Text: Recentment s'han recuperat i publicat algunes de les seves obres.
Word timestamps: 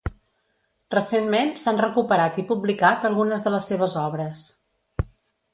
Recentment 0.95 1.51
s'han 1.65 1.77
recuperat 1.83 2.41
i 2.45 2.47
publicat 2.53 3.07
algunes 3.11 3.47
de 3.49 3.55
les 3.57 3.73
seves 3.73 3.99
obres. 4.09 4.47